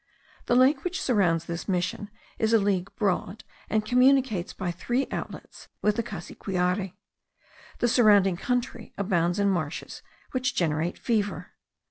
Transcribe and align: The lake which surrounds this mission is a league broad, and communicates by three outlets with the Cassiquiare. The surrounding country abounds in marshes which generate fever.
The 0.47 0.55
lake 0.55 0.83
which 0.83 0.99
surrounds 0.99 1.45
this 1.45 1.67
mission 1.67 2.09
is 2.39 2.53
a 2.53 2.57
league 2.57 2.89
broad, 2.95 3.43
and 3.69 3.85
communicates 3.85 4.51
by 4.51 4.71
three 4.71 5.05
outlets 5.11 5.67
with 5.83 5.95
the 5.95 6.01
Cassiquiare. 6.01 6.95
The 7.77 7.87
surrounding 7.87 8.35
country 8.37 8.93
abounds 8.97 9.37
in 9.37 9.51
marshes 9.51 10.01
which 10.31 10.55
generate 10.55 10.97
fever. 10.97 11.51